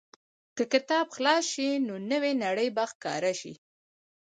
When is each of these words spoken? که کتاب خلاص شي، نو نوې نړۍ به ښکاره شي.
که 0.55 0.63
کتاب 0.73 1.05
خلاص 1.15 1.43
شي، 1.53 1.69
نو 1.87 1.95
نوې 2.11 2.31
نړۍ 2.43 2.69
به 2.75 2.83
ښکاره 2.91 3.33
شي. 3.41 3.53